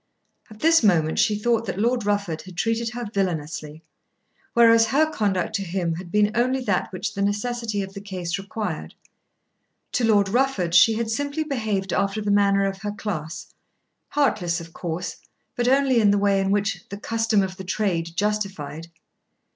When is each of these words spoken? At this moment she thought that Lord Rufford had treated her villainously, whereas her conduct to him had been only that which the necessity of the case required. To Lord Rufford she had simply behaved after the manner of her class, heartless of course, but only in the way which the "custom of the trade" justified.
At 0.49 0.61
this 0.61 0.81
moment 0.81 1.19
she 1.19 1.37
thought 1.37 1.67
that 1.67 1.77
Lord 1.79 2.07
Rufford 2.07 2.41
had 2.41 2.57
treated 2.57 2.89
her 2.89 3.05
villainously, 3.05 3.83
whereas 4.55 4.87
her 4.87 5.07
conduct 5.07 5.53
to 5.57 5.61
him 5.61 5.93
had 5.93 6.11
been 6.11 6.31
only 6.33 6.59
that 6.61 6.91
which 6.91 7.13
the 7.13 7.21
necessity 7.21 7.83
of 7.83 7.93
the 7.93 8.01
case 8.01 8.39
required. 8.39 8.95
To 9.91 10.03
Lord 10.03 10.27
Rufford 10.27 10.73
she 10.73 10.95
had 10.95 11.11
simply 11.11 11.43
behaved 11.43 11.93
after 11.93 12.19
the 12.19 12.31
manner 12.31 12.65
of 12.65 12.79
her 12.81 12.91
class, 12.91 13.53
heartless 14.07 14.59
of 14.59 14.73
course, 14.73 15.17
but 15.55 15.67
only 15.67 15.99
in 15.99 16.09
the 16.09 16.17
way 16.17 16.43
which 16.47 16.83
the 16.89 16.97
"custom 16.97 17.43
of 17.43 17.57
the 17.57 17.63
trade" 17.63 18.09
justified. 18.15 18.87